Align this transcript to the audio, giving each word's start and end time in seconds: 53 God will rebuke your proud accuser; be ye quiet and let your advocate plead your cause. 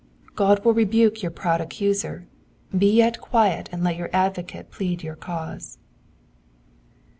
53 0.31 0.35
God 0.35 0.65
will 0.65 0.73
rebuke 0.73 1.21
your 1.21 1.29
proud 1.29 1.61
accuser; 1.61 2.27
be 2.75 3.03
ye 3.03 3.11
quiet 3.11 3.69
and 3.71 3.83
let 3.83 3.97
your 3.97 4.09
advocate 4.11 4.71
plead 4.71 5.03
your 5.03 5.15
cause. 5.15 5.77